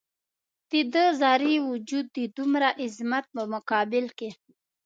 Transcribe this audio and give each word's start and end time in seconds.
د 0.71 0.73
ده 0.93 1.05
ذرې 1.21 1.55
وجود 1.69 2.05
د 2.17 2.19
دومره 2.37 2.69
عظمت 2.83 3.25
په 3.35 3.41
مقابل 3.53 4.05
کې. 4.17 4.29